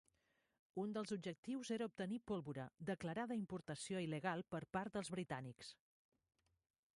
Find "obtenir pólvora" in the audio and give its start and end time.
1.91-2.65